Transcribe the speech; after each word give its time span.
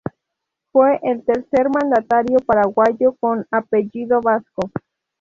Fue 0.71 0.99
el 1.03 1.23
tercer 1.23 1.67
mandatario 1.69 2.37
paraguayo 2.43 3.13
con 3.19 3.45
apellido 3.51 4.19
vasco. 4.19 4.71